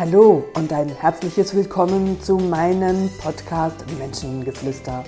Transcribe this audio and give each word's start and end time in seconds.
Hallo 0.00 0.48
und 0.54 0.72
ein 0.72 0.88
herzliches 0.88 1.54
Willkommen 1.54 2.18
zu 2.22 2.38
meinem 2.38 3.10
Podcast 3.20 3.84
Menschengeflüster. 3.98 5.04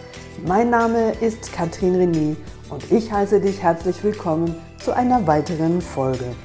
Mein 0.47 0.69
Name 0.69 1.13
ist 1.13 1.51
Katrin 1.51 1.97
René 1.97 2.37
und 2.69 2.93
ich 2.93 3.11
heiße 3.11 3.41
dich 3.41 3.63
herzlich 3.63 4.05
willkommen 4.05 4.55
zu 4.85 4.95
einer 4.95 5.27
weiteren 5.27 5.81
Folge. 5.81 6.37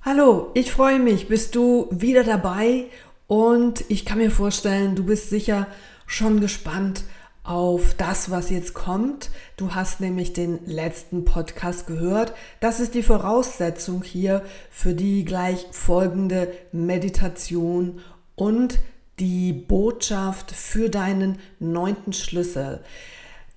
Hallo, 0.00 0.50
ich 0.54 0.72
freue 0.72 0.98
mich, 0.98 1.28
bist 1.28 1.54
du 1.54 1.86
wieder 1.92 2.24
dabei 2.24 2.86
und 3.28 3.84
ich 3.90 4.04
kann 4.04 4.18
mir 4.18 4.32
vorstellen, 4.32 4.96
du 4.96 5.04
bist 5.04 5.30
sicher 5.30 5.68
schon 6.08 6.40
gespannt 6.40 7.04
auf 7.44 7.94
das, 7.94 8.30
was 8.30 8.50
jetzt 8.50 8.72
kommt. 8.74 9.30
Du 9.56 9.74
hast 9.74 10.00
nämlich 10.00 10.32
den 10.32 10.60
letzten 10.64 11.24
Podcast 11.24 11.86
gehört. 11.86 12.34
Das 12.60 12.78
ist 12.78 12.94
die 12.94 13.02
Voraussetzung 13.02 14.02
hier 14.02 14.42
für 14.70 14.94
die 14.94 15.24
gleich 15.24 15.66
folgende 15.72 16.52
Meditation 16.70 18.00
und 18.36 18.78
die 19.18 19.52
Botschaft 19.52 20.52
für 20.52 20.88
deinen 20.88 21.38
neunten 21.58 22.12
Schlüssel. 22.12 22.80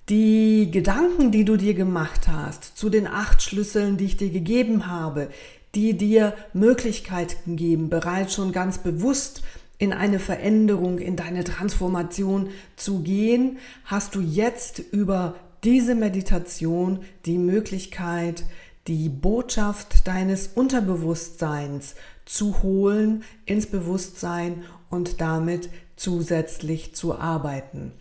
Die 0.08 0.70
Gedanken, 0.70 1.32
die 1.32 1.44
du 1.44 1.56
dir 1.56 1.74
gemacht 1.74 2.28
hast 2.28 2.76
zu 2.76 2.90
den 2.90 3.06
acht 3.06 3.42
Schlüsseln, 3.42 3.96
die 3.96 4.04
ich 4.04 4.16
dir 4.16 4.30
gegeben 4.30 4.86
habe, 4.86 5.28
die 5.74 5.96
dir 5.96 6.34
Möglichkeiten 6.52 7.56
geben, 7.56 7.88
bereits 7.88 8.34
schon 8.34 8.52
ganz 8.52 8.78
bewusst 8.78 9.42
in 9.78 9.92
eine 9.92 10.18
Veränderung, 10.18 10.98
in 10.98 11.16
deine 11.16 11.44
Transformation 11.44 12.50
zu 12.76 13.00
gehen, 13.00 13.58
hast 13.84 14.14
du 14.14 14.20
jetzt 14.20 14.78
über 14.78 15.34
diese 15.64 15.94
Meditation 15.94 17.00
die 17.24 17.38
Möglichkeit, 17.38 18.44
die 18.86 19.08
Botschaft 19.08 20.06
deines 20.06 20.48
Unterbewusstseins 20.48 21.94
zu 22.24 22.62
holen 22.62 23.24
ins 23.44 23.66
Bewusstsein 23.66 24.64
und 24.90 25.20
damit 25.20 25.68
zusätzlich 25.96 26.94
zu 26.94 27.18
arbeiten. 27.18 27.92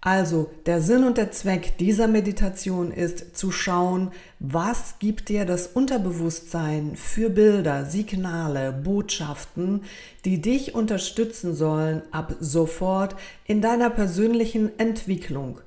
Also 0.00 0.50
der 0.66 0.80
Sinn 0.80 1.02
und 1.02 1.18
der 1.18 1.32
Zweck 1.32 1.76
dieser 1.78 2.06
Meditation 2.06 2.92
ist 2.92 3.36
zu 3.36 3.50
schauen, 3.50 4.12
was 4.38 5.00
gibt 5.00 5.28
dir 5.28 5.44
das 5.44 5.66
Unterbewusstsein 5.66 6.94
für 6.94 7.30
Bilder, 7.30 7.84
Signale, 7.84 8.72
Botschaften, 8.72 9.82
die 10.24 10.40
dich 10.40 10.74
unterstützen 10.74 11.52
sollen 11.52 12.02
ab 12.12 12.36
sofort 12.38 13.16
in 13.44 13.60
deiner 13.60 13.90
persönlichen 13.90 14.78
Entwicklung. 14.78 15.60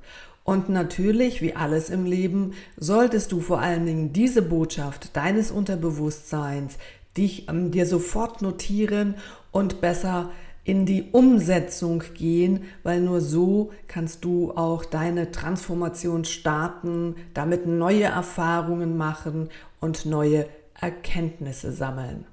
Und 0.45 0.69
natürlich, 0.69 1.41
wie 1.41 1.55
alles 1.55 1.89
im 1.89 2.05
Leben, 2.05 2.53
solltest 2.77 3.33
du 3.33 3.41
vor 3.41 3.59
allen 3.59 3.85
Dingen 3.85 4.13
diese 4.13 4.41
Botschaft 4.41 5.15
deines 5.15 5.51
Unterbewusstseins 5.51 6.77
dich 7.17 7.49
ähm, 7.49 7.71
dir 7.71 7.85
sofort 7.85 8.41
notieren 8.41 9.15
und 9.51 9.81
besser 9.81 10.31
in 10.63 10.85
die 10.85 11.09
Umsetzung 11.11 12.03
gehen, 12.13 12.63
weil 12.83 12.99
nur 12.99 13.21
so 13.21 13.71
kannst 13.87 14.23
du 14.23 14.51
auch 14.51 14.85
deine 14.85 15.31
Transformation 15.31 16.23
starten, 16.25 17.15
damit 17.33 17.65
neue 17.65 18.03
Erfahrungen 18.03 18.97
machen 18.97 19.49
und 19.79 20.05
neue 20.05 20.47
Erkenntnisse 20.79 21.71
sammeln. 21.71 22.25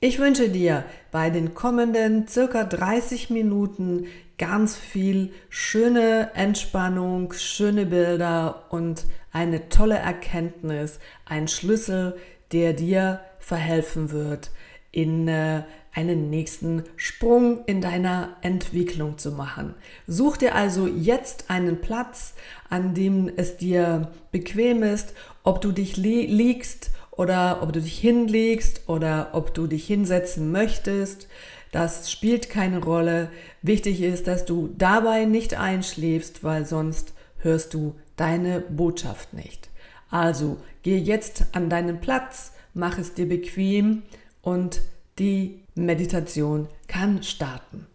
Ich 0.00 0.18
wünsche 0.18 0.50
dir 0.50 0.84
bei 1.10 1.30
den 1.30 1.54
kommenden 1.54 2.28
circa 2.28 2.64
30 2.64 3.30
Minuten 3.30 4.06
ganz 4.36 4.76
viel 4.76 5.32
schöne 5.48 6.32
Entspannung, 6.34 7.32
schöne 7.32 7.86
Bilder 7.86 8.64
und 8.70 9.06
eine 9.32 9.68
tolle 9.68 9.96
Erkenntnis, 9.96 10.98
ein 11.24 11.48
Schlüssel, 11.48 12.16
der 12.52 12.72
dir 12.74 13.20
verhelfen 13.38 14.10
wird, 14.10 14.50
in 14.90 15.28
äh, 15.28 15.62
einen 15.94 16.28
nächsten 16.28 16.84
Sprung 16.96 17.64
in 17.66 17.80
deiner 17.80 18.36
Entwicklung 18.42 19.16
zu 19.16 19.32
machen. 19.32 19.74
Such 20.06 20.36
dir 20.36 20.54
also 20.54 20.86
jetzt 20.86 21.50
einen 21.50 21.80
Platz, 21.80 22.34
an 22.68 22.94
dem 22.94 23.30
es 23.36 23.56
dir 23.56 24.10
bequem 24.32 24.82
ist, 24.82 25.14
ob 25.44 25.60
du 25.60 25.70
dich 25.72 25.96
li 25.96 26.26
liegst 26.26 26.90
oder 27.12 27.62
ob 27.62 27.72
du 27.72 27.80
dich 27.80 27.98
hinlegst 27.98 28.88
oder 28.88 29.30
ob 29.32 29.54
du 29.54 29.66
dich 29.66 29.86
hinsetzen 29.86 30.50
möchtest. 30.50 31.28
Das 31.70 32.10
spielt 32.10 32.50
keine 32.50 32.82
Rolle. 32.82 33.30
Wichtig 33.62 34.00
ist, 34.00 34.26
dass 34.26 34.44
du 34.44 34.74
dabei 34.76 35.24
nicht 35.24 35.58
einschläfst, 35.58 36.42
weil 36.42 36.66
sonst 36.66 37.14
hörst 37.38 37.74
du 37.74 37.94
deine 38.16 38.60
Botschaft 38.60 39.32
nicht. 39.32 39.70
Also 40.10 40.56
geh 40.82 40.96
jetzt 40.96 41.46
an 41.52 41.70
deinen 41.70 42.00
Platz, 42.00 42.52
mach 42.74 42.98
es 42.98 43.14
dir 43.14 43.28
bequem 43.28 44.02
und 44.42 44.80
die 45.18 45.62
Meditation 45.74 46.68
kann 46.88 47.22
starten. 47.22 47.86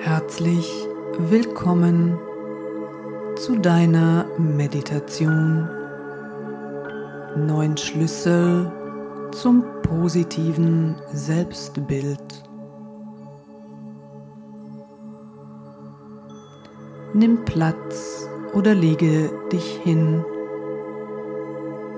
Herzlich 0.00 0.70
willkommen 1.18 1.97
deiner 3.62 4.24
Meditation. 4.38 5.68
Neun 7.36 7.76
Schlüssel 7.76 8.70
zum 9.32 9.64
positiven 9.82 10.94
Selbstbild. 11.12 12.44
Nimm 17.14 17.44
Platz 17.44 18.28
oder 18.54 18.74
lege 18.74 19.30
dich 19.52 19.80
hin 19.82 20.24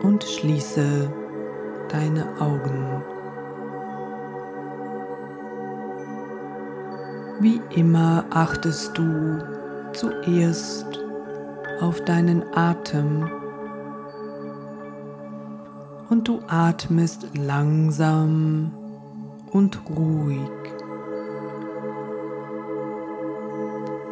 und 0.02 0.24
schließe 0.24 1.10
deine 1.88 2.26
Augen. 2.40 3.02
Wie 7.40 7.60
immer 7.74 8.24
achtest 8.30 8.96
du 8.96 9.42
zuerst 9.92 10.99
auf 11.80 12.04
deinen 12.04 12.42
Atem 12.54 13.30
und 16.10 16.26
du 16.26 16.40
atmest 16.48 17.28
langsam 17.34 18.72
und 19.52 19.78
ruhig. 19.96 20.50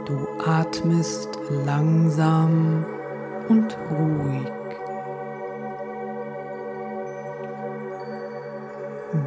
Du 0.06 0.16
atmest 0.46 1.28
langsam 1.66 2.84
und 3.48 3.76
ruhig. 3.90 4.52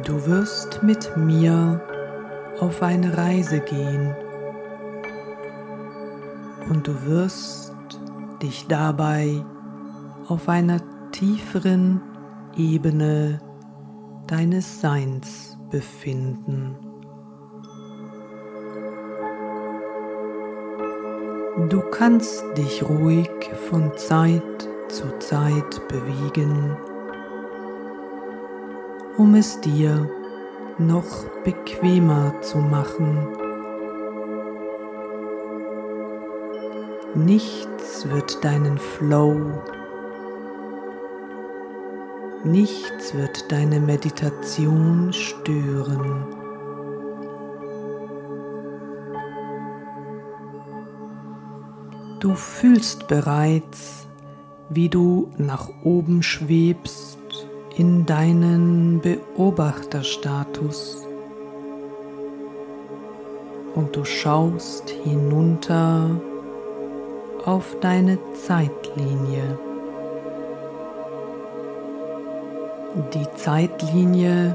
Du 0.04 0.26
wirst 0.26 0.82
mit 0.82 1.16
mir 1.16 1.80
auf 2.60 2.82
eine 2.82 3.16
Reise 3.16 3.60
gehen 3.60 4.14
und 6.68 6.86
du 6.86 7.04
wirst 7.04 7.71
dich 8.42 8.66
dabei 8.66 9.44
auf 10.28 10.48
einer 10.48 10.80
tieferen 11.12 12.00
Ebene 12.56 13.40
deines 14.26 14.80
Seins 14.80 15.56
befinden. 15.70 16.76
Du 21.68 21.80
kannst 21.90 22.44
dich 22.56 22.82
ruhig 22.82 23.30
von 23.68 23.92
Zeit 23.96 24.42
zu 24.88 25.18
Zeit 25.18 25.88
bewegen, 25.88 26.76
um 29.16 29.34
es 29.34 29.60
dir 29.60 30.10
noch 30.78 31.24
bequemer 31.44 32.34
zu 32.40 32.58
machen. 32.58 33.41
Nichts 37.14 38.08
wird 38.08 38.42
deinen 38.42 38.78
Flow, 38.78 39.36
nichts 42.42 43.14
wird 43.14 43.52
deine 43.52 43.80
Meditation 43.80 45.12
stören. 45.12 46.24
Du 52.18 52.34
fühlst 52.34 53.08
bereits, 53.08 54.06
wie 54.70 54.88
du 54.88 55.28
nach 55.36 55.68
oben 55.84 56.22
schwebst 56.22 57.18
in 57.76 58.06
deinen 58.06 59.02
Beobachterstatus 59.02 61.06
und 63.74 63.94
du 63.94 64.02
schaust 64.06 64.88
hinunter 64.88 66.18
auf 67.44 67.76
deine 67.80 68.18
Zeitlinie. 68.34 69.58
Die 73.14 73.26
Zeitlinie, 73.36 74.54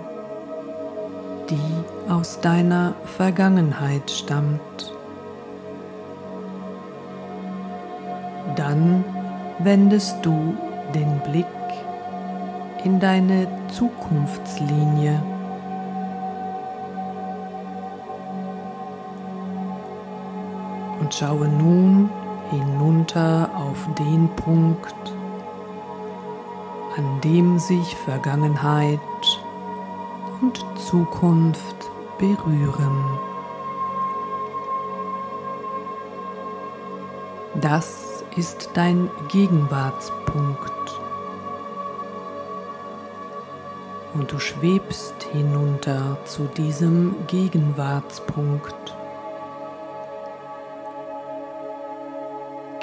die 1.50 2.12
aus 2.12 2.40
deiner 2.40 2.94
Vergangenheit 3.06 4.10
stammt. 4.10 4.94
Dann 8.56 9.04
wendest 9.60 10.18
du 10.24 10.56
den 10.94 11.20
Blick 11.20 11.46
in 12.84 13.00
deine 13.00 13.48
Zukunftslinie. 13.70 15.22
Und 21.00 21.14
schaue 21.14 21.48
nun 21.48 22.10
hinunter 22.50 23.50
auf 23.56 23.88
den 23.98 24.30
Punkt, 24.36 24.96
an 26.96 27.22
dem 27.22 27.60
sich 27.60 27.96
Vergangenheit 27.96 29.00
und 30.42 30.66
Zukunft 30.78 31.92
berühren. 32.18 33.04
Das 37.56 38.24
ist 38.36 38.70
dein 38.76 39.10
Gegenwartspunkt. 39.30 40.72
Und 44.14 44.32
du 44.32 44.40
schwebst 44.40 45.16
hinunter 45.32 46.18
zu 46.26 46.44
diesem 46.44 47.16
Gegenwartspunkt. 47.28 48.87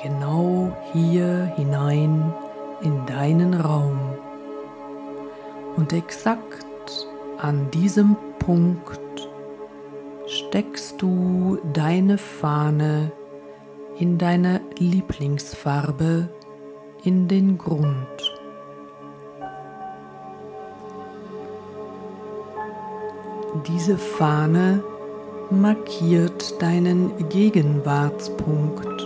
Genau 0.04 0.76
hier 0.92 1.50
hinein 1.56 2.30
in 2.82 3.06
deinen 3.06 3.54
Raum. 3.54 3.98
Und 5.76 5.94
exakt 5.94 7.08
an 7.38 7.70
diesem 7.70 8.14
Punkt 8.38 9.00
steckst 10.26 11.00
du 11.00 11.56
deine 11.72 12.18
Fahne 12.18 13.12
in 13.98 14.18
deiner 14.18 14.60
Lieblingsfarbe 14.76 16.28
in 17.02 17.26
den 17.26 17.56
Grund. 17.56 18.34
Diese 23.66 23.96
Fahne 23.96 24.84
markiert 25.50 26.60
deinen 26.60 27.26
Gegenwartspunkt, 27.30 29.03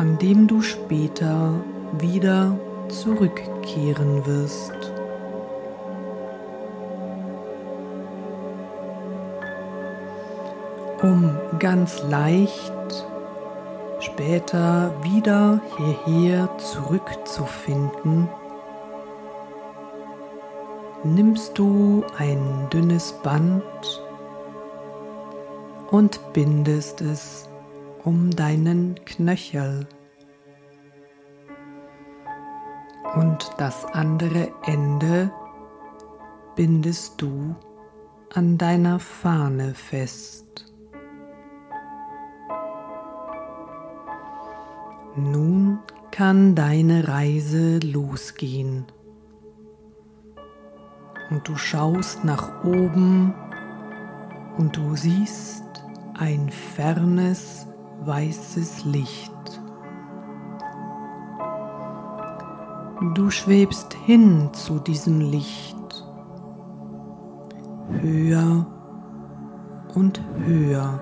an 0.00 0.16
dem 0.16 0.46
du 0.46 0.62
später 0.62 1.62
wieder 1.98 2.58
zurückkehren 2.88 4.24
wirst. 4.24 4.72
um 11.02 11.34
ganz 11.58 12.02
leicht 12.02 13.06
später 14.00 14.92
wieder 15.02 15.58
hierher 15.76 16.48
zurückzufinden, 16.58 18.28
nimmst 21.04 21.58
du 21.58 22.04
ein 22.18 22.68
dünnes 22.70 23.12
Band 23.22 23.62
und 25.90 26.20
bindest 26.34 27.00
es 27.00 27.49
um 28.04 28.30
deinen 28.30 28.94
Knöchel. 29.04 29.86
Und 33.14 33.50
das 33.58 33.84
andere 33.86 34.52
Ende 34.64 35.32
bindest 36.54 37.20
du 37.20 37.56
an 38.32 38.58
deiner 38.58 39.00
Fahne 39.00 39.74
fest. 39.74 40.72
Nun 45.16 45.80
kann 46.10 46.54
deine 46.54 47.08
Reise 47.08 47.78
losgehen. 47.80 48.86
Und 51.30 51.46
du 51.48 51.56
schaust 51.56 52.24
nach 52.24 52.64
oben 52.64 53.34
und 54.56 54.76
du 54.76 54.96
siehst 54.96 55.64
ein 56.18 56.50
fernes 56.50 57.66
weißes 58.06 58.84
Licht. 58.84 59.32
Du 63.14 63.30
schwebst 63.30 63.94
hin 63.94 64.50
zu 64.52 64.78
diesem 64.78 65.20
Licht, 65.20 65.76
höher 68.00 68.66
und 69.94 70.20
höher. 70.44 71.00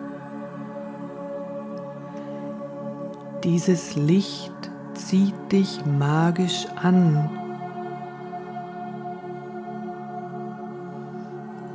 Dieses 3.45 3.97
Licht 3.97 4.53
zieht 4.95 5.35
dich 5.53 5.85
magisch 5.87 6.67
an 6.83 7.31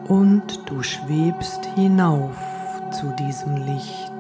und 0.08 0.70
du 0.70 0.84
schwebst 0.84 1.66
hinauf 1.76 2.38
zu 2.92 3.14
diesem 3.16 3.56
Licht. 3.58 4.13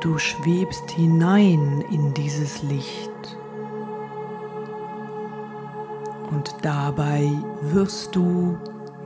Du 0.00 0.16
schwebst 0.16 0.90
hinein 0.92 1.84
in 1.90 2.14
dieses 2.14 2.62
Licht 2.62 3.36
und 6.30 6.54
dabei 6.62 7.30
wirst 7.60 8.16
du 8.16 8.56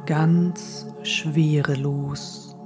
ganz 0.07 0.87
schwerelos. 1.03 2.57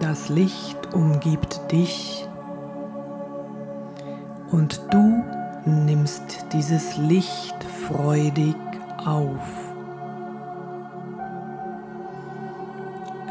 Das 0.00 0.28
Licht 0.30 0.92
umgibt 0.92 1.70
dich 1.70 2.26
und 4.50 4.80
du 4.90 5.22
nimmst 5.64 6.46
dieses 6.52 6.96
Licht 6.96 7.54
freudig 7.86 8.56
auf. 9.04 9.61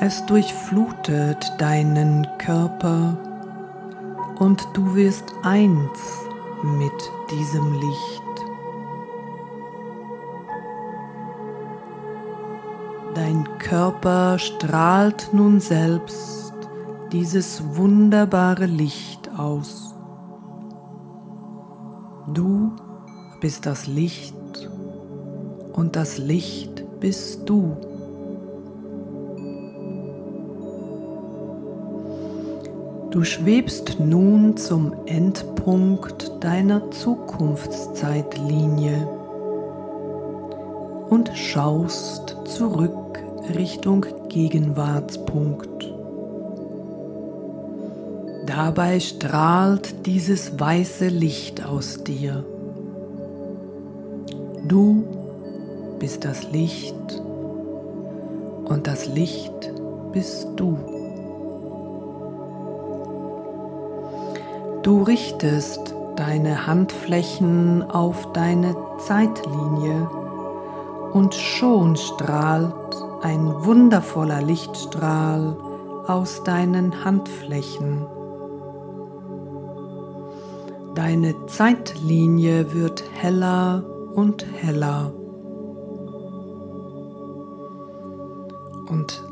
Es 0.03 0.25
durchflutet 0.25 1.53
deinen 1.59 2.27
Körper 2.39 3.15
und 4.39 4.67
du 4.73 4.95
wirst 4.95 5.25
eins 5.43 5.99
mit 6.63 7.11
diesem 7.29 7.71
Licht. 7.73 8.23
Dein 13.13 13.47
Körper 13.59 14.39
strahlt 14.39 15.29
nun 15.33 15.59
selbst 15.59 16.51
dieses 17.11 17.61
wunderbare 17.75 18.65
Licht 18.65 19.29
aus. 19.37 19.93
Du 22.33 22.71
bist 23.39 23.67
das 23.67 23.85
Licht 23.85 24.33
und 25.73 25.95
das 25.95 26.17
Licht 26.17 26.83
bist 26.99 27.47
du. 27.47 27.90
Du 33.11 33.23
schwebst 33.25 33.99
nun 33.99 34.55
zum 34.55 34.93
Endpunkt 35.05 36.31
deiner 36.41 36.89
Zukunftszeitlinie 36.91 39.05
und 41.09 41.29
schaust 41.35 42.37
zurück 42.45 43.19
Richtung 43.53 44.05
Gegenwartspunkt. 44.29 45.93
Dabei 48.45 49.01
strahlt 49.01 50.05
dieses 50.05 50.57
weiße 50.57 51.09
Licht 51.09 51.65
aus 51.65 52.05
dir. 52.05 52.45
Du 54.69 55.03
bist 55.99 56.23
das 56.23 56.49
Licht 56.53 56.95
und 58.63 58.87
das 58.87 59.07
Licht 59.07 59.73
bist 60.13 60.47
du. 60.55 61.00
Du 64.83 65.03
richtest 65.03 65.93
deine 66.15 66.65
Handflächen 66.65 67.83
auf 67.91 68.33
deine 68.33 68.75
Zeitlinie 68.97 70.09
und 71.13 71.35
schon 71.35 71.95
strahlt 71.95 72.73
ein 73.21 73.45
wundervoller 73.63 74.41
Lichtstrahl 74.41 75.55
aus 76.07 76.43
deinen 76.43 77.05
Handflächen. 77.05 78.07
Deine 80.95 81.45
Zeitlinie 81.45 82.73
wird 82.73 83.03
heller 83.13 83.83
und 84.15 84.47
heller. 84.63 85.13
Und 88.89 89.23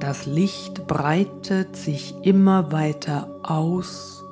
das 0.00 0.26
Licht 0.26 0.86
breitet 0.86 1.76
sich 1.76 2.14
immer 2.22 2.70
weiter 2.72 3.30
aus 3.42 4.27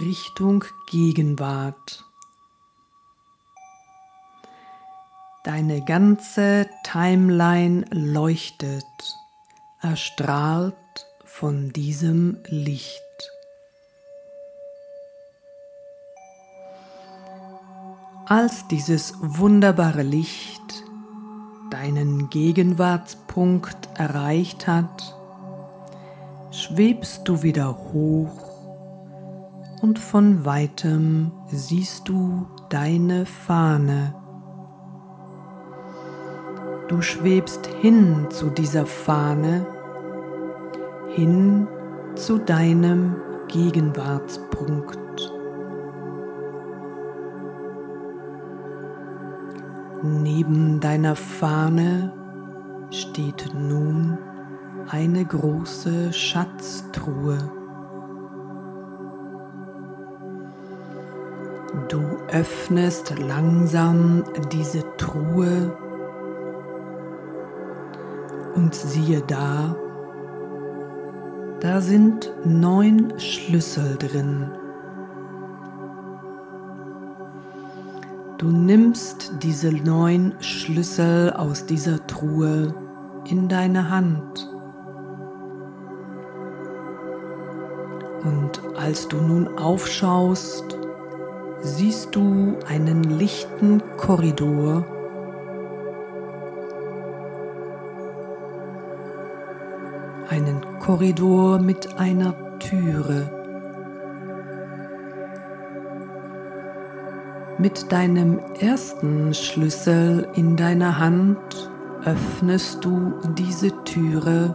Richtung 0.00 0.64
Gegenwart. 0.86 2.04
Deine 5.44 5.84
ganze 5.84 6.70
Timeline 6.84 7.84
leuchtet, 7.90 8.84
erstrahlt 9.82 10.74
von 11.24 11.70
diesem 11.72 12.38
Licht. 12.46 13.02
Als 18.26 18.66
dieses 18.68 19.14
wunderbare 19.20 20.02
Licht 20.02 20.84
deinen 21.70 22.30
Gegenwartspunkt 22.30 23.88
erreicht 23.96 24.66
hat, 24.66 25.14
schwebst 26.52 27.28
du 27.28 27.42
wieder 27.42 27.76
hoch 27.76 28.49
und 29.80 29.98
von 29.98 30.44
weitem 30.44 31.32
siehst 31.46 32.08
du 32.08 32.46
deine 32.68 33.26
Fahne. 33.26 34.14
Du 36.88 37.02
schwebst 37.02 37.66
hin 37.66 38.26
zu 38.30 38.50
dieser 38.50 38.84
Fahne, 38.84 39.66
hin 41.08 41.66
zu 42.14 42.38
deinem 42.38 43.16
Gegenwartspunkt. 43.48 44.98
Neben 50.02 50.80
deiner 50.80 51.14
Fahne 51.14 52.12
steht 52.90 53.52
nun 53.54 54.18
eine 54.88 55.24
große 55.24 56.12
Schatztruhe. 56.12 57.59
Du 61.90 62.02
öffnest 62.28 63.18
langsam 63.18 64.22
diese 64.52 64.84
Truhe 64.96 65.76
und 68.54 68.72
siehe 68.72 69.20
da, 69.26 69.74
da 71.58 71.80
sind 71.80 72.32
neun 72.44 73.18
Schlüssel 73.18 73.96
drin. 73.96 74.52
Du 78.38 78.46
nimmst 78.46 79.32
diese 79.42 79.72
neun 79.72 80.34
Schlüssel 80.38 81.32
aus 81.32 81.66
dieser 81.66 82.06
Truhe 82.06 82.72
in 83.24 83.48
deine 83.48 83.90
Hand. 83.90 84.48
Und 88.22 88.62
als 88.78 89.08
du 89.08 89.16
nun 89.16 89.58
aufschaust, 89.58 90.79
siehst 91.62 92.14
du 92.14 92.56
einen 92.68 93.04
lichten 93.04 93.82
Korridor. 93.96 94.84
Einen 100.28 100.60
Korridor 100.78 101.58
mit 101.58 101.98
einer 101.98 102.34
Türe. 102.58 103.30
Mit 107.58 107.92
deinem 107.92 108.38
ersten 108.58 109.34
Schlüssel 109.34 110.28
in 110.34 110.56
deiner 110.56 110.98
Hand 110.98 111.70
öffnest 112.04 112.82
du 112.84 113.12
diese 113.36 113.70
Türe 113.84 114.54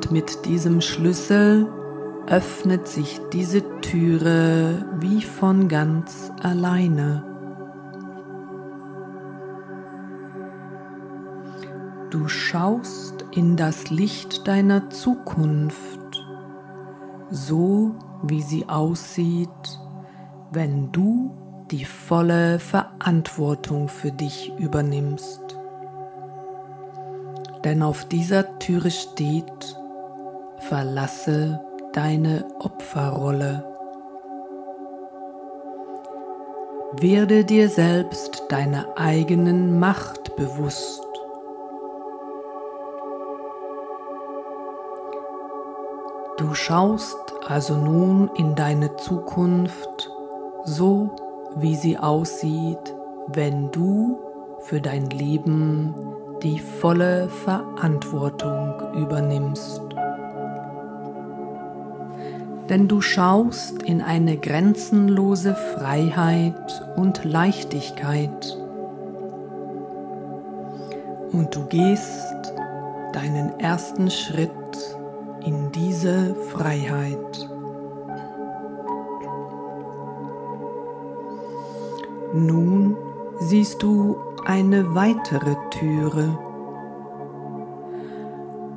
und 0.00 0.12
mit 0.12 0.46
diesem 0.46 0.80
Schlüssel 0.80 1.68
öffnet 2.26 2.88
sich 2.88 3.20
diese 3.34 3.62
Türe 3.82 4.86
wie 4.98 5.22
von 5.22 5.68
ganz 5.68 6.32
alleine. 6.42 7.22
Du 12.08 12.28
schaust 12.28 13.26
in 13.32 13.56
das 13.56 13.90
Licht 13.90 14.48
deiner 14.48 14.88
Zukunft 14.88 16.00
so 17.30 17.94
wie 18.22 18.40
sie 18.40 18.68
aussieht, 18.70 19.78
wenn 20.50 20.90
du 20.92 21.30
die 21.70 21.84
volle 21.84 22.58
Verantwortung 22.58 23.88
für 23.88 24.12
dich 24.12 24.50
übernimmst. 24.58 25.58
Denn 27.64 27.82
auf 27.82 28.08
dieser 28.08 28.58
Türe 28.58 28.90
steht, 28.90 29.76
verlasse 30.60 31.60
deine 31.92 32.44
Opferrolle. 32.58 33.64
Werde 36.92 37.44
dir 37.44 37.68
selbst 37.68 38.44
deiner 38.48 38.86
eigenen 38.96 39.78
Macht 39.78 40.36
bewusst. 40.36 41.06
Du 46.36 46.54
schaust 46.54 47.34
also 47.46 47.76
nun 47.76 48.30
in 48.34 48.54
deine 48.54 48.96
Zukunft 48.96 50.10
so, 50.64 51.10
wie 51.56 51.76
sie 51.76 51.98
aussieht, 51.98 52.94
wenn 53.28 53.70
du 53.70 54.18
für 54.60 54.80
dein 54.80 55.10
Leben 55.10 55.94
die 56.42 56.58
volle 56.58 57.28
Verantwortung 57.28 58.74
übernimmst. 58.94 59.89
Denn 62.70 62.86
du 62.86 63.00
schaust 63.00 63.82
in 63.82 64.00
eine 64.00 64.36
grenzenlose 64.36 65.56
Freiheit 65.56 66.86
und 66.94 67.24
Leichtigkeit 67.24 68.56
und 71.32 71.52
du 71.52 71.64
gehst 71.66 72.54
deinen 73.12 73.58
ersten 73.58 74.08
Schritt 74.08 74.50
in 75.44 75.72
diese 75.72 76.36
Freiheit. 76.52 77.48
Nun 82.32 82.96
siehst 83.40 83.82
du 83.82 84.16
eine 84.46 84.94
weitere 84.94 85.56
Türe. 85.70 86.38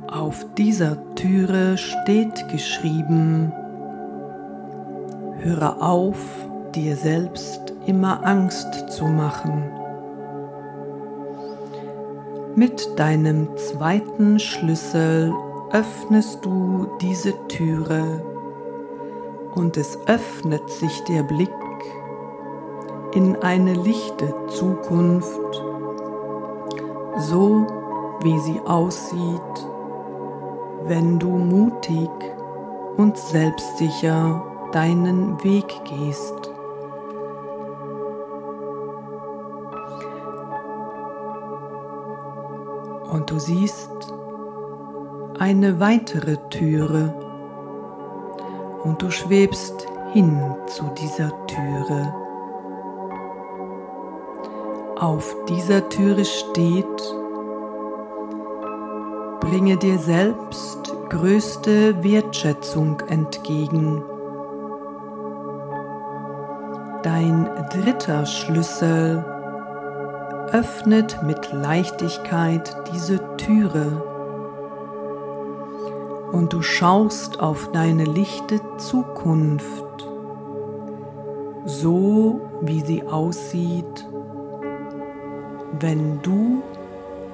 Auf 0.08 0.44
dieser 0.56 0.96
Türe 1.14 1.78
steht 1.78 2.48
geschrieben, 2.48 3.52
höre 5.44 5.82
auf, 5.82 6.16
dir 6.74 6.96
selbst 6.96 7.74
immer 7.86 8.24
Angst 8.24 8.90
zu 8.90 9.04
machen. 9.04 9.62
Mit 12.56 12.98
deinem 12.98 13.48
zweiten 13.56 14.38
Schlüssel 14.38 15.32
öffnest 15.70 16.44
du 16.44 16.86
diese 17.00 17.34
Türe 17.48 18.22
und 19.54 19.76
es 19.76 19.98
öffnet 20.06 20.68
sich 20.70 21.04
der 21.04 21.22
Blick 21.24 21.50
in 23.12 23.36
eine 23.36 23.74
lichte 23.74 24.34
Zukunft, 24.48 25.62
so 27.18 27.66
wie 28.22 28.38
sie 28.40 28.60
aussieht, 28.64 29.68
wenn 30.84 31.18
du 31.18 31.28
mutig 31.28 32.10
und 32.96 33.16
selbstsicher 33.16 34.53
deinen 34.74 35.42
Weg 35.44 35.66
gehst. 35.84 36.50
Und 43.10 43.30
du 43.30 43.38
siehst, 43.38 44.12
eine 45.38 45.78
weitere 45.78 46.36
Türe 46.50 47.14
und 48.82 49.00
du 49.00 49.10
schwebst 49.10 49.86
hin 50.12 50.40
zu 50.66 50.84
dieser 50.98 51.30
Türe. 51.46 52.14
Auf 54.98 55.36
dieser 55.48 55.88
Türe 55.88 56.24
steht, 56.24 57.14
bringe 59.40 59.76
dir 59.76 59.98
selbst 59.98 60.94
größte 61.10 62.02
Wertschätzung 62.02 63.00
entgegen. 63.08 64.02
Dein 67.04 67.50
dritter 67.68 68.24
Schlüssel 68.24 69.22
öffnet 70.52 71.22
mit 71.22 71.52
Leichtigkeit 71.52 72.74
diese 72.94 73.20
Türe 73.36 74.02
und 76.32 76.54
du 76.54 76.62
schaust 76.62 77.40
auf 77.40 77.70
deine 77.72 78.04
lichte 78.04 78.58
Zukunft, 78.78 79.84
so 81.66 82.40
wie 82.62 82.80
sie 82.80 83.02
aussieht, 83.02 84.08
wenn 85.80 86.22
du 86.22 86.62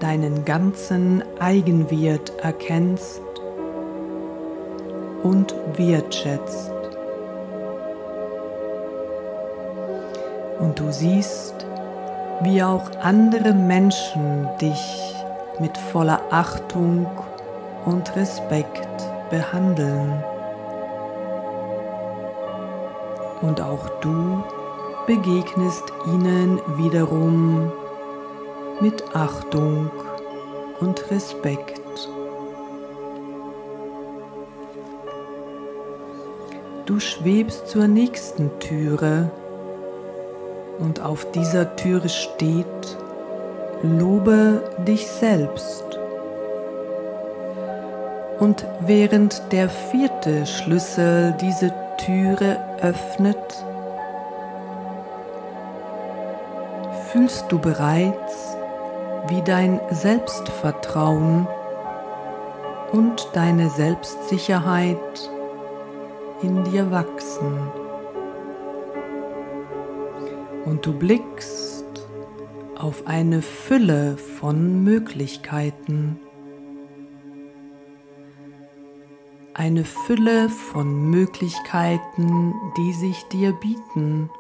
deinen 0.01 0.45
ganzen 0.45 1.23
Eigenwert 1.39 2.33
erkennst 2.43 3.23
und 5.23 5.55
wertschätzt. 5.77 6.80
Und 10.61 10.79
du 10.79 10.93
siehst, 10.93 11.67
wie 12.43 12.63
auch 12.63 12.91
andere 13.03 13.53
Menschen 13.53 14.49
dich 14.61 15.15
mit 15.59 15.77
voller 15.77 16.21
Achtung 16.31 17.07
und 17.85 18.15
Respekt 18.17 18.89
behandeln. 19.31 20.23
Und 23.43 23.61
auch 23.61 23.89
du 24.01 24.43
begegnest 25.07 25.85
ihnen 26.07 26.61
wiederum 26.77 27.73
mit 28.81 29.03
Achtung 29.15 29.91
und 30.81 31.11
Respekt. 31.11 31.81
Du 36.87 36.99
schwebst 36.99 37.69
zur 37.69 37.87
nächsten 37.87 38.59
Türe 38.59 39.31
und 40.81 41.01
auf 41.01 41.31
dieser 41.33 41.77
Türe 41.77 42.09
steht, 42.09 42.97
lobe 43.83 44.63
dich 44.87 45.07
selbst. 45.07 45.85
Und 48.39 48.65
während 48.81 49.53
der 49.53 49.69
vierte 49.69 50.47
Schlüssel 50.47 51.37
diese 51.41 51.73
Türe 51.99 52.59
öffnet, 52.81 53.37
fühlst 57.13 57.45
du 57.51 57.59
bereits, 57.59 58.57
wie 59.29 59.43
dein 59.43 59.81
Selbstvertrauen 59.91 61.47
und 62.93 63.29
deine 63.35 63.69
Selbstsicherheit 63.69 64.97
in 66.43 66.65
dir 66.65 66.91
wachsen. 66.91 67.80
Und 70.65 70.85
du 70.87 70.93
blickst 70.93 71.85
auf 72.77 73.07
eine 73.07 73.43
Fülle 73.43 74.17
von 74.17 74.83
Möglichkeiten. 74.83 76.19
Eine 79.55 79.85
Fülle 79.85 80.49
von 80.49 81.11
Möglichkeiten, 81.11 82.55
die 82.77 82.93
sich 82.95 83.25
dir 83.29 83.53
bieten, 83.53 84.31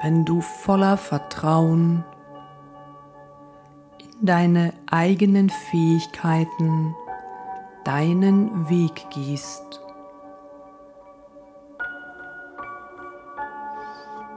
wenn 0.00 0.24
du 0.24 0.40
voller 0.40 0.96
Vertrauen 0.96 2.04
in 3.98 4.26
deine 4.26 4.74
eigenen 4.86 5.50
Fähigkeiten 5.50 6.94
deinen 7.84 8.68
Weg 8.68 9.06
gehst. 9.10 9.83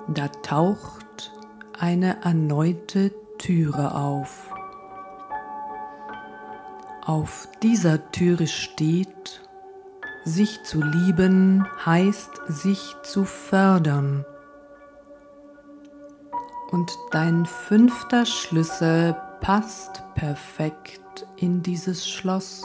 Da 0.08 0.30
taucht 0.30 1.34
eine 1.78 2.24
erneute 2.24 3.12
Türe 3.38 3.94
auf. 3.94 4.50
Auf 7.06 7.50
dieser 7.62 8.12
Türe 8.12 8.48
steht, 8.48 9.42
sich 10.24 10.64
zu 10.64 10.82
lieben 10.82 11.68
heißt 11.86 12.42
sich 12.48 12.96
zu 13.04 13.26
fördern. 13.26 14.26
Und 16.72 16.98
dein 17.12 17.46
fünfter 17.46 18.26
Schlüssel 18.26 19.16
passt 19.42 20.04
perfekt 20.16 21.28
in 21.36 21.64
dieses 21.64 22.08
Schloss 22.08 22.64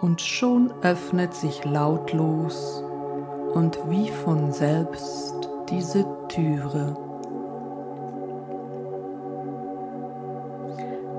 und 0.00 0.20
schon 0.20 0.72
öffnet 0.82 1.34
sich 1.34 1.64
lautlos 1.64 2.85
und 3.54 3.78
wie 3.88 4.10
von 4.10 4.52
selbst 4.52 5.34
diese 5.68 6.04
Türe. 6.28 6.96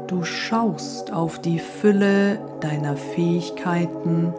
Du 0.07 0.23
schaust 0.23 1.11
auf 1.11 1.39
die 1.39 1.59
Fülle 1.59 2.39
deiner 2.61 2.95
Fähigkeiten, 2.95 4.33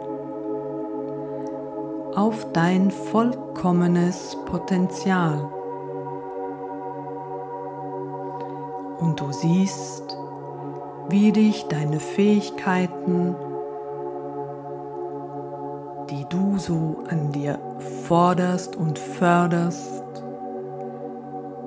auf 2.15 2.51
dein 2.53 2.89
vollkommenes 2.89 4.35
Potenzial. 4.45 5.47
Und 8.99 9.19
du 9.19 9.31
siehst, 9.31 10.17
wie 11.09 11.31
dich 11.31 11.65
deine 11.67 11.99
Fähigkeiten 11.99 13.35
so 16.59 17.03
an 17.09 17.31
dir 17.31 17.57
forderst 18.07 18.75
und 18.75 18.99
förderst, 18.99 20.03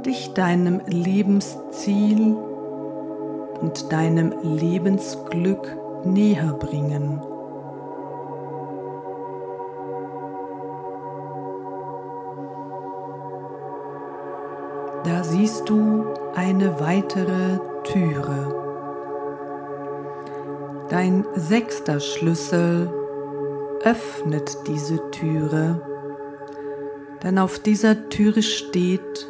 dich 0.05 0.33
deinem 0.35 0.81
Lebensziel 0.87 2.37
und 3.61 3.93
deinem 3.93 4.35
Lebensglück 4.43 5.77
näher 6.05 6.53
bringen. 6.55 7.21
Da 15.05 15.25
siehst 15.25 15.69
du 15.69 16.05
eine 16.37 16.79
weitere 16.81 17.59
Türe. 17.85 18.55
Dein 20.89 21.25
sechster 21.35 21.99
Schlüssel 21.99 23.02
öffnet 23.85 24.57
diese 24.69 25.11
Türe, 25.11 25.81
denn 27.23 27.39
auf 27.39 27.59
dieser 27.59 28.09
Türe 28.09 28.43
steht, 28.43 29.27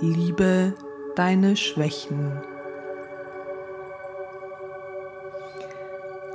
liebe 0.00 0.74
deine 1.16 1.56
Schwächen. 1.56 2.32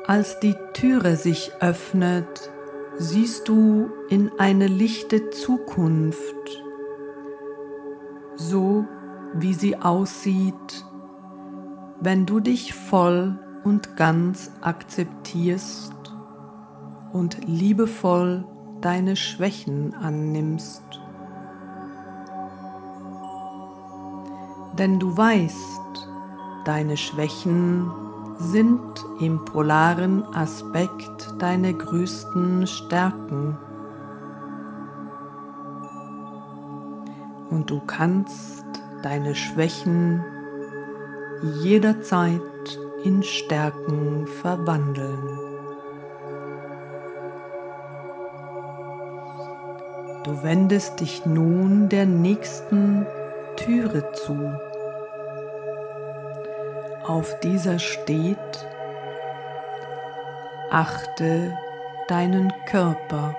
Als 0.08 0.40
die 0.40 0.56
Türe 0.74 1.18
sich 1.18 1.52
öffnet, 1.60 2.50
siehst 2.98 3.48
du 3.48 3.92
in 4.10 4.32
eine 4.40 4.68
lichte 4.68 5.30
Zukunft, 5.30 6.64
so 8.36 8.86
wie 9.34 9.54
sie 9.54 9.76
aussieht, 9.76 10.86
wenn 12.00 12.26
du 12.26 12.40
dich 12.40 12.74
voll 12.74 13.38
und 13.64 13.98
ganz 13.98 14.52
akzeptierst 14.62 15.97
und 17.18 17.48
liebevoll 17.48 18.46
deine 18.82 19.16
Schwächen 19.16 19.94
annimmst. 19.96 20.84
Denn 24.78 25.00
du 25.00 25.18
weißt, 25.18 26.10
deine 26.66 26.96
Schwächen 26.96 27.90
sind 28.38 28.82
im 29.20 29.44
polaren 29.46 30.24
Aspekt 30.36 31.34
deine 31.40 31.74
größten 31.74 32.68
Stärken. 32.68 33.58
Und 37.50 37.72
du 37.72 37.80
kannst 37.88 38.66
deine 39.02 39.34
Schwächen 39.34 40.24
jederzeit 41.64 42.42
in 43.04 43.24
Stärken 43.24 44.28
verwandeln. 44.28 45.47
Du 50.28 50.44
wendest 50.44 51.00
dich 51.00 51.26
nun 51.26 51.88
der 51.88 52.06
nächsten 52.06 53.06
Türe 53.56 54.12
zu. 54.12 54.60
Auf 57.06 57.40
dieser 57.40 57.80
steht, 57.80 58.68
achte 60.70 61.58
deinen 62.10 62.52
Körper. 62.66 63.38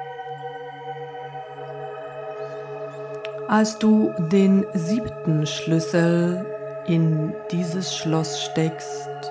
Als 3.48 3.79
du 3.79 4.14
den 4.33 4.64
siebten 4.72 5.46
Schlüssel 5.46 6.46
in 6.87 7.35
dieses 7.51 7.94
Schloss 7.94 8.42
steckst, 8.44 9.31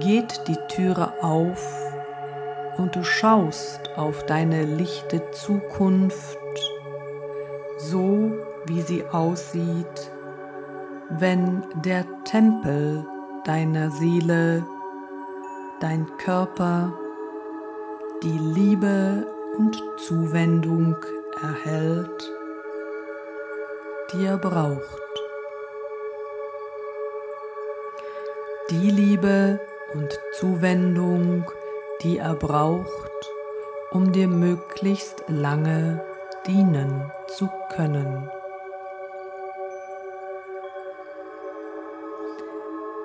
geht 0.00 0.48
die 0.48 0.56
Türe 0.68 1.12
auf 1.20 1.81
und 2.78 2.96
du 2.96 3.04
schaust 3.04 3.80
auf 3.96 4.24
deine 4.26 4.64
lichte 4.64 5.30
Zukunft, 5.32 6.38
so 7.78 8.32
wie 8.66 8.82
sie 8.82 9.04
aussieht, 9.04 10.10
wenn 11.10 11.62
der 11.84 12.04
Tempel 12.24 13.06
deiner 13.44 13.90
Seele, 13.90 14.64
dein 15.80 16.06
Körper, 16.18 16.92
die 18.22 18.38
Liebe 18.38 19.26
und 19.58 19.82
Zuwendung 19.98 20.96
erhält 21.42 22.32
die 24.12 24.26
er 24.26 24.36
braucht. 24.36 25.00
Die 28.70 28.90
Liebe 28.90 29.60
und 29.94 30.18
Zuwendung, 30.32 31.44
die 32.02 32.18
er 32.18 32.34
braucht, 32.34 33.30
um 33.90 34.12
dir 34.12 34.28
möglichst 34.28 35.24
lange 35.28 36.02
dienen 36.46 37.10
zu 37.28 37.48
können. 37.74 38.28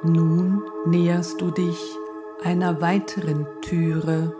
Nun 0.03 0.63
näherst 0.85 1.41
du 1.41 1.51
dich 1.51 1.79
einer 2.43 2.81
weiteren 2.81 3.47
Türe 3.61 4.35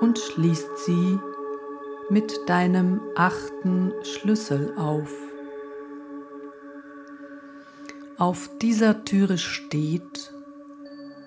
und 0.00 0.18
schließt 0.18 0.78
sie 0.78 1.18
mit 2.10 2.48
deinem 2.48 3.00
achten 3.16 3.92
Schlüssel 4.02 4.74
auf. 4.76 5.12
Auf 8.18 8.50
dieser 8.60 9.04
Türe 9.04 9.38
steht, 9.38 10.32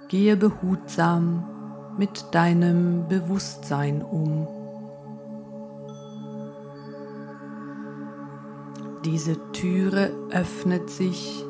gehe 0.10 0.38
behutsam 0.38 1.57
mit 1.98 2.26
deinem 2.32 3.08
Bewusstsein 3.08 4.02
um. 4.02 4.48
Diese 9.04 9.38
Türe 9.52 10.12
öffnet 10.32 10.90
sich 10.90 11.44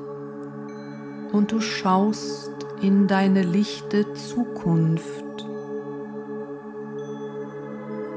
und 1.31 1.51
du 1.51 1.59
schaust 1.59 2.51
in 2.81 3.07
deine 3.07 3.41
lichte 3.41 4.13
Zukunft, 4.13 5.45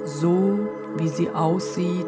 so 0.04 0.58
wie 0.96 1.08
sie 1.08 1.30
aussieht, 1.30 2.06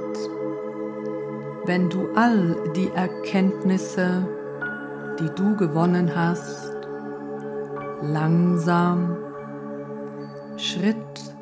wenn 1.64 1.88
du 1.88 2.08
all 2.14 2.56
die 2.76 2.90
Erkenntnisse, 2.90 4.26
die 5.18 5.30
du 5.34 5.56
gewonnen 5.56 6.10
hast, 6.14 6.72
langsam, 8.02 9.21
Schritt 10.62 11.34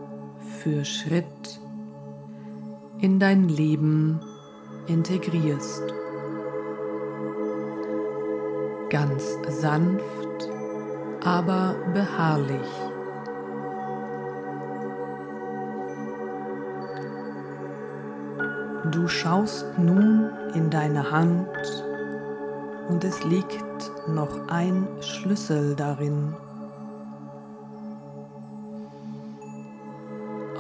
für 0.63 0.83
Schritt 0.83 1.61
in 3.03 3.21
dein 3.21 3.51
Leben 3.51 4.19
integrierst 4.87 5.83
ganz 8.89 9.37
sanft, 9.47 10.49
aber 11.23 11.75
beharrlich. 11.93 12.71
Du 18.91 19.07
schaust 19.07 19.67
nun 19.79 20.31
in 20.55 20.71
deine 20.71 21.11
Hand 21.11 21.47
und 22.89 23.05
es 23.05 23.23
liegt 23.25 24.09
noch 24.09 24.49
ein 24.49 24.89
Schlüssel 25.03 25.77
darin. 25.77 26.35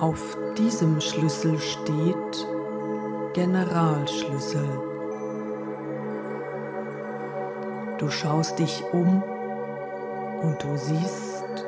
Auf 0.00 0.38
diesem 0.56 0.98
Schlüssel 0.98 1.58
steht 1.58 2.46
Generalschlüssel. 3.34 4.66
Du 7.98 8.08
schaust 8.08 8.58
dich 8.58 8.82
um 8.94 9.22
und 10.42 10.56
du 10.62 10.74
siehst 10.78 11.66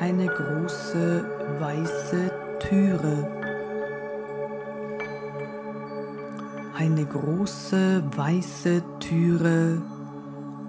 eine 0.00 0.26
große 0.26 1.24
weiße 1.60 2.30
Türe. 2.60 3.30
Eine 6.78 7.04
große 7.04 8.04
weiße 8.16 8.82
Türe, 9.00 9.82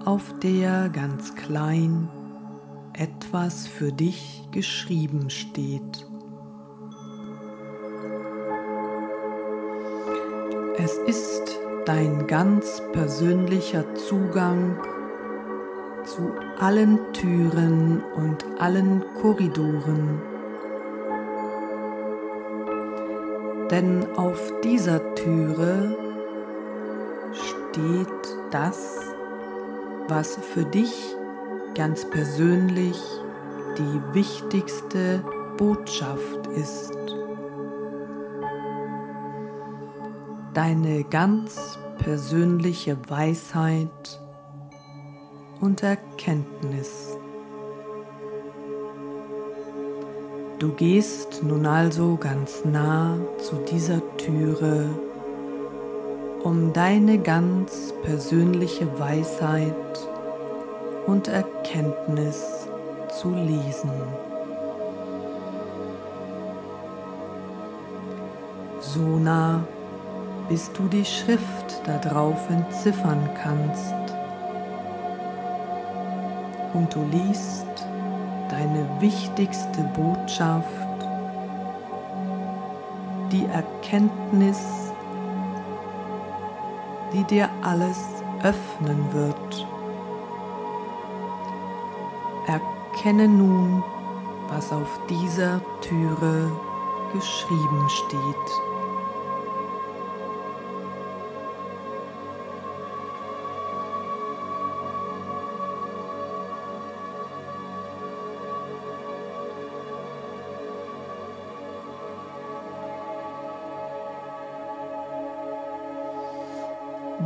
auf 0.04 0.34
der 0.42 0.90
ganz 0.90 1.34
klein 1.36 2.10
etwas 2.92 3.66
für 3.66 3.92
dich 3.92 4.46
geschrieben 4.50 5.30
steht. 5.30 6.09
Es 10.82 10.96
ist 10.96 11.60
dein 11.84 12.26
ganz 12.26 12.82
persönlicher 12.92 13.84
Zugang 13.96 14.78
zu 16.04 16.32
allen 16.58 16.98
Türen 17.12 18.02
und 18.16 18.46
allen 18.58 19.04
Korridoren. 19.20 20.22
Denn 23.70 24.06
auf 24.16 24.52
dieser 24.64 25.14
Türe 25.16 25.94
steht 27.32 28.36
das, 28.50 29.00
was 30.08 30.36
für 30.36 30.64
dich 30.64 31.14
ganz 31.74 32.08
persönlich 32.08 32.98
die 33.76 34.14
wichtigste 34.14 35.22
Botschaft 35.58 36.46
ist. 36.56 37.19
Deine 40.54 41.04
ganz 41.04 41.78
persönliche 41.98 42.96
Weisheit 43.08 44.20
und 45.60 45.82
Erkenntnis. 45.82 47.16
Du 50.58 50.72
gehst 50.72 51.42
nun 51.42 51.66
also 51.66 52.16
ganz 52.16 52.64
nah 52.64 53.16
zu 53.38 53.56
dieser 53.70 54.02
Türe, 54.16 54.88
um 56.42 56.72
deine 56.72 57.18
ganz 57.18 57.94
persönliche 58.02 58.86
Weisheit 58.98 59.74
und 61.06 61.28
Erkenntnis 61.28 62.66
zu 63.08 63.30
lesen. 63.30 63.90
So 68.80 69.00
nah 69.00 69.64
bis 70.50 70.72
du 70.72 70.88
die 70.88 71.04
Schrift 71.04 71.80
darauf 71.86 72.50
entziffern 72.50 73.30
kannst. 73.40 73.94
Und 76.74 76.92
du 76.92 77.04
liest 77.04 77.66
deine 78.48 78.84
wichtigste 78.98 79.82
Botschaft, 79.94 80.66
die 83.30 83.46
Erkenntnis, 83.46 84.60
die 87.12 87.22
dir 87.24 87.48
alles 87.62 88.00
öffnen 88.42 89.06
wird. 89.12 89.66
Erkenne 92.48 93.28
nun, 93.28 93.84
was 94.48 94.72
auf 94.72 94.98
dieser 95.08 95.60
Türe 95.80 96.50
geschrieben 97.12 97.88
steht. 97.88 98.69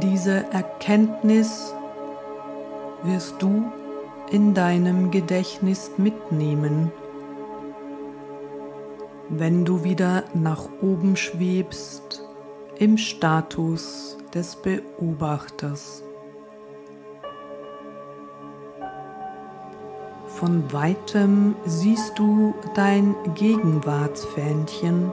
Diese 0.03 0.45
Erkenntnis 0.53 1.73
wirst 3.05 3.41
du 3.41 3.71
in 4.31 4.53
deinem 4.53 5.13
Gedächtnis 5.13 5.93
mitnehmen, 5.99 6.91
wenn 9.29 9.65
du 9.65 9.85
wieder 9.85 10.25
nach 10.35 10.69
oben 10.83 11.17
schwebst 11.17 12.27
im 12.77 12.99
Status 12.99 14.19
des 14.35 14.57
Beobachters. 14.57 16.03
Von 20.27 20.73
weitem 20.73 21.55
siehst 21.65 22.19
du 22.19 22.53
dein 22.75 23.15
Gegenwartsfähnchen 23.37 25.13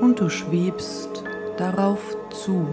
und 0.00 0.18
du 0.18 0.30
schwebst 0.30 1.25
darauf 1.56 2.16
zu. 2.30 2.66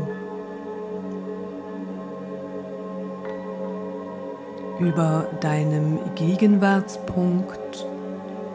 Über 4.79 5.27
deinem 5.39 5.99
Gegenwartspunkt 6.15 7.87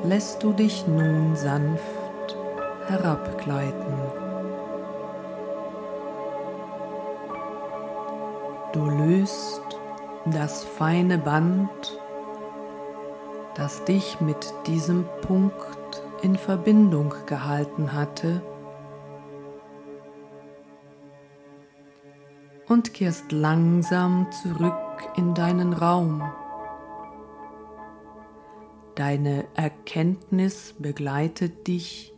lässt 0.04 0.42
du 0.42 0.52
dich 0.52 0.86
nun 0.86 1.36
sanft 1.36 2.36
herabgleiten. 2.88 3.94
Du 8.72 8.84
löst 8.84 9.62
das 10.26 10.64
feine 10.64 11.18
Band, 11.18 11.98
das 13.54 13.84
dich 13.84 14.20
mit 14.20 14.52
diesem 14.66 15.06
Punkt 15.26 16.02
in 16.22 16.36
Verbindung 16.36 17.14
gehalten 17.26 17.92
hatte, 17.92 18.42
und 22.68 22.92
kehrst 22.92 23.32
langsam 23.32 24.26
zurück 24.30 24.74
in 25.16 25.34
deinen 25.34 25.72
Raum. 25.72 26.22
Deine 28.94 29.46
Erkenntnis 29.54 30.74
begleitet 30.78 31.66
dich 31.66 32.12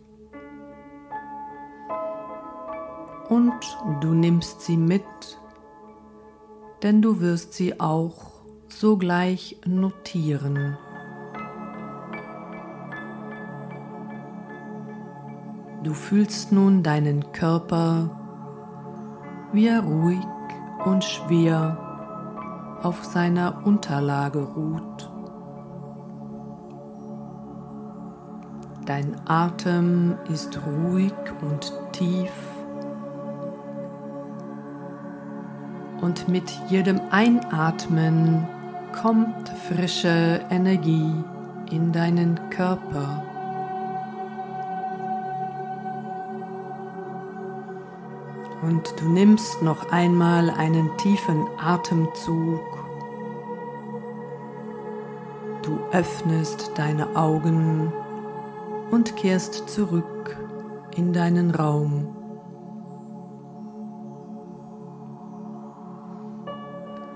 und 3.28 3.52
du 4.00 4.12
nimmst 4.12 4.62
sie 4.62 4.76
mit, 4.76 5.38
denn 6.82 7.00
du 7.00 7.20
wirst 7.20 7.52
sie 7.52 7.78
auch 7.78 8.42
sogleich 8.68 9.60
notieren. 9.66 10.76
Du 15.84 15.94
fühlst 15.94 16.50
nun 16.50 16.82
deinen 16.82 17.32
Körper, 17.32 18.10
wie 19.52 19.66
er 19.66 19.82
ruhig 19.82 20.20
und 20.84 21.04
schwer 21.04 21.76
auf 22.82 23.04
seiner 23.04 23.62
Unterlage 23.64 24.40
ruht. 24.40 25.10
Dein 28.86 29.16
Atem 29.26 30.16
ist 30.28 30.58
ruhig 30.66 31.14
und 31.42 31.72
tief 31.92 32.32
und 36.00 36.28
mit 36.28 36.50
jedem 36.68 37.00
Einatmen 37.10 38.46
kommt 39.00 39.48
frische 39.68 40.40
Energie 40.50 41.12
in 41.70 41.92
deinen 41.92 42.38
Körper. 42.50 43.22
Und 48.70 48.94
du 49.00 49.08
nimmst 49.08 49.62
noch 49.62 49.90
einmal 49.90 50.48
einen 50.48 50.96
tiefen 50.96 51.44
Atemzug. 51.58 52.60
Du 55.62 55.76
öffnest 55.90 56.70
deine 56.76 57.16
Augen 57.16 57.92
und 58.92 59.16
kehrst 59.16 59.68
zurück 59.68 60.36
in 60.94 61.12
deinen 61.12 61.50
Raum. 61.50 62.14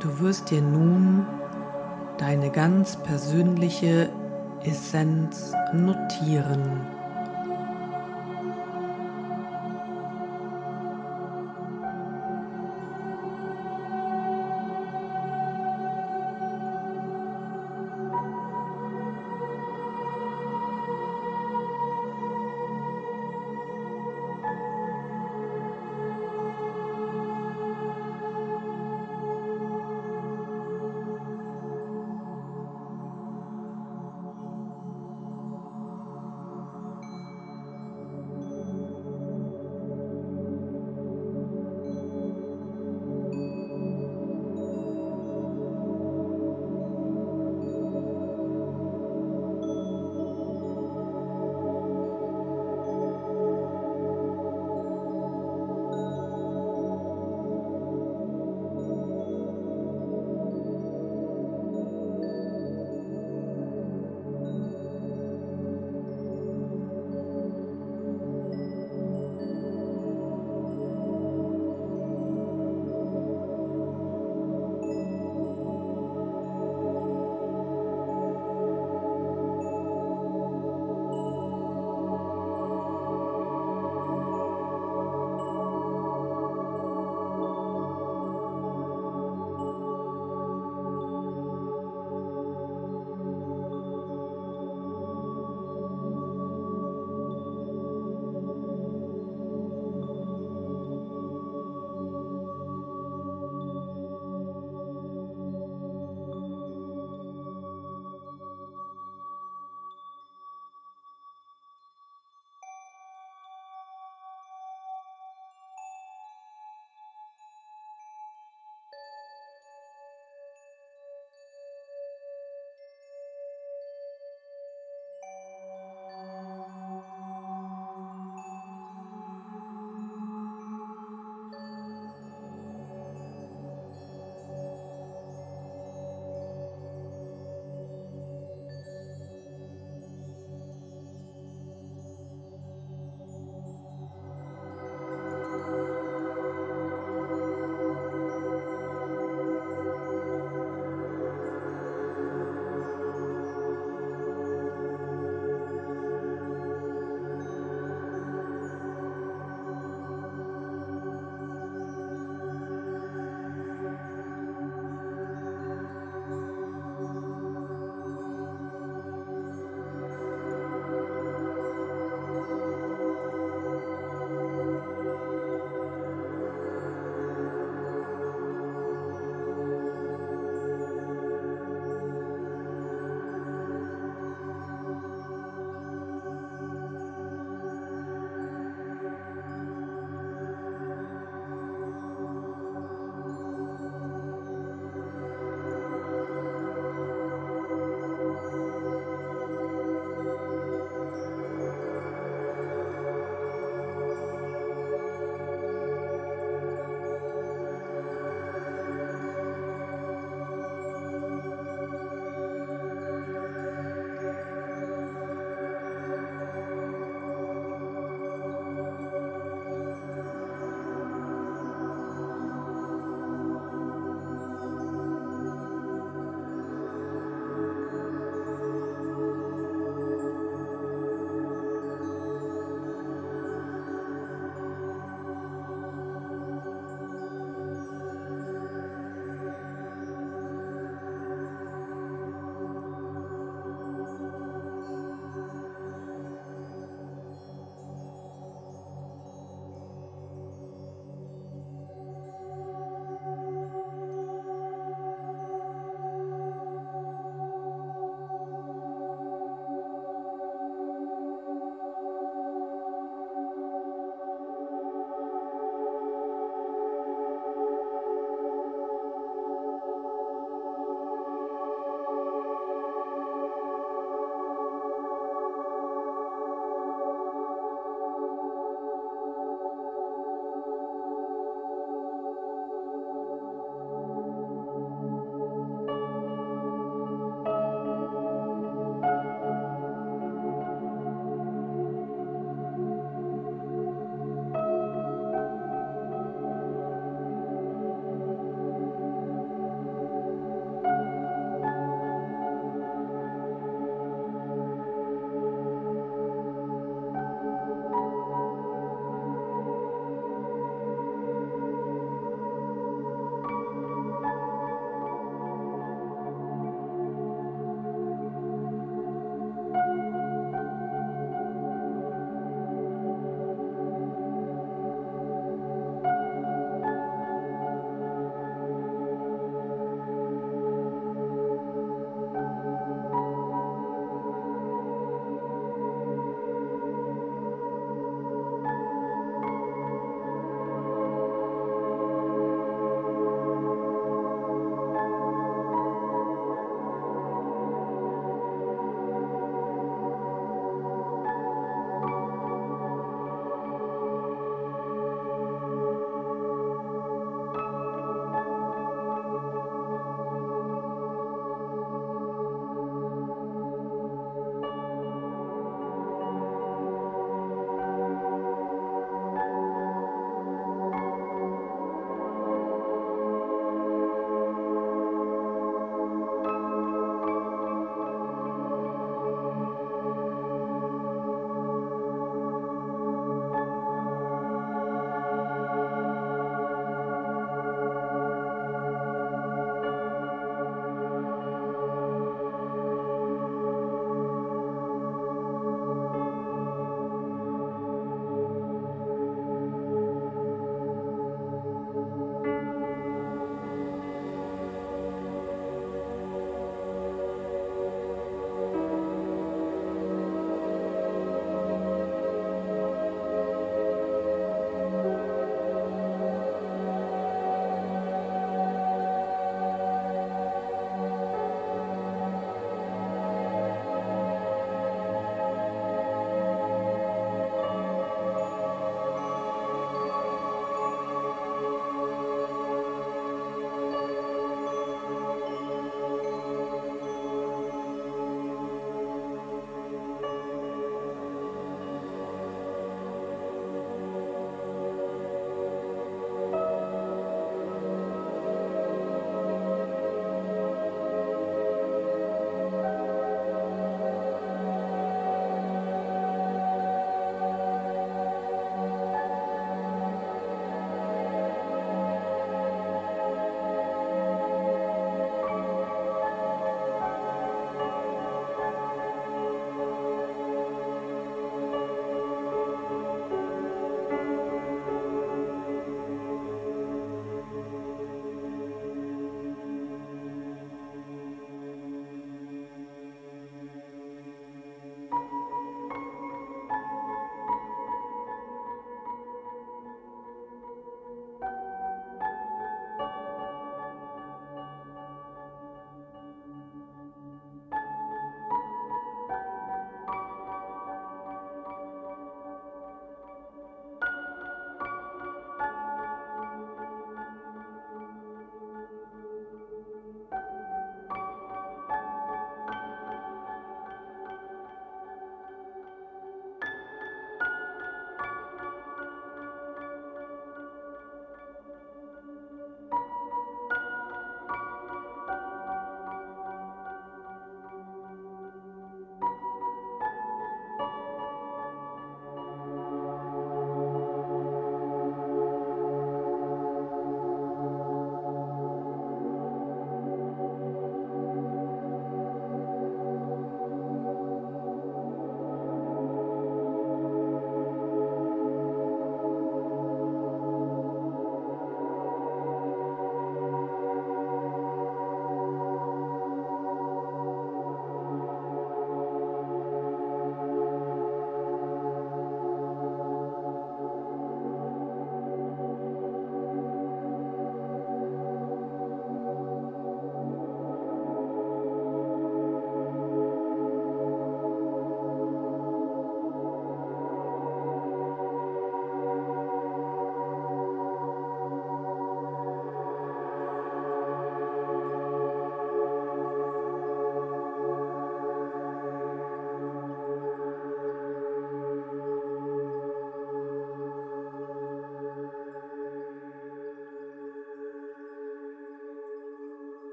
Du 0.00 0.18
wirst 0.18 0.50
dir 0.50 0.62
nun 0.62 1.24
deine 2.18 2.50
ganz 2.50 2.96
persönliche 2.96 4.10
Essenz 4.64 5.52
notieren. 5.72 6.95